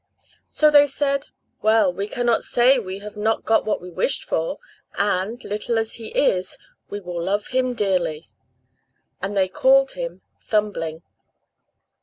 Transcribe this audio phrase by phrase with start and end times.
[0.47, 1.27] So they said,
[1.61, 4.57] "Well, we cannot say we have not got what we wished for,
[4.95, 6.57] and, little as he is,
[6.89, 8.25] we will love him dearly;"
[9.21, 11.03] and they called him Thumbling.